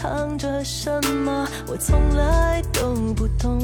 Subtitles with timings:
[0.00, 1.44] 藏着什么？
[1.66, 3.58] 我从来都不懂。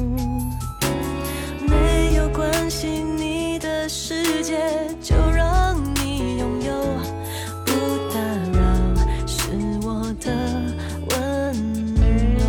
[1.60, 4.58] 没有关系，你的世界
[5.00, 6.72] 就让你拥有，
[7.64, 7.72] 不
[8.12, 8.18] 打
[8.52, 8.64] 扰
[9.28, 9.46] 是
[9.82, 10.32] 我的
[11.10, 11.14] 温
[12.34, 12.42] 柔。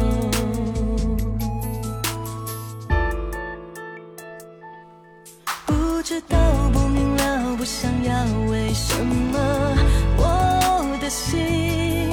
[5.67, 6.35] 不知道，
[6.73, 9.37] 不明了，不想要，为什么
[10.17, 12.04] 我的心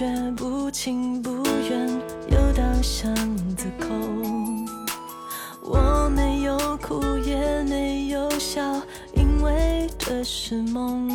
[0.00, 1.86] 却不情不愿
[2.30, 3.14] 又到巷
[3.54, 3.86] 子口。
[5.60, 8.62] 我没有哭也没有笑
[9.12, 11.06] 因为这是梦。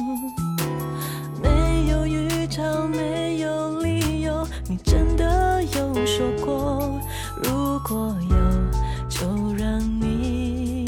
[1.41, 7.01] 没有预兆没有理由你真的有说过
[7.41, 10.85] 如果有就让你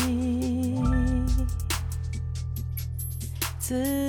[3.58, 4.07] 自